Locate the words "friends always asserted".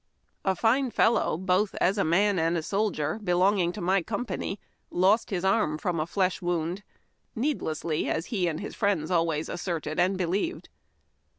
8.73-9.99